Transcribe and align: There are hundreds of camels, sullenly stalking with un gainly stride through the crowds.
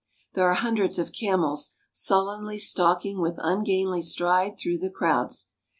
There 0.33 0.49
are 0.49 0.55
hundreds 0.55 0.97
of 0.97 1.13
camels, 1.13 1.69
sullenly 1.91 2.57
stalking 2.57 3.21
with 3.21 3.37
un 3.37 3.63
gainly 3.63 4.01
stride 4.01 4.57
through 4.57 4.79
the 4.79 4.89
crowds. 4.89 5.49